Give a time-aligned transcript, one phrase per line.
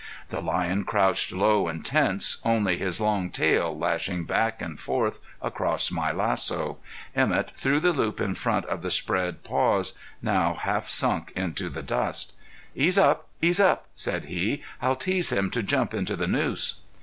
[0.29, 5.91] The lion crouched low and tense, only his long tail lashing back and forth across
[5.91, 6.79] my lasso.
[7.15, 11.83] Emett threw the loop in front of the spread paws, now half sunk into the
[11.83, 12.33] dust.
[12.73, 14.63] "Ease up; ease up," said he.
[14.81, 16.81] "I'll tease him to jump into the noose."